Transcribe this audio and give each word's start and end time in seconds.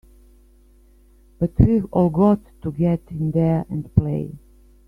But 1.37 1.51
we've 1.59 1.85
all 1.93 2.09
got 2.09 2.39
to 2.63 2.71
get 2.71 3.01
in 3.11 3.29
there 3.29 3.67
and 3.69 3.93
play! 3.93 4.35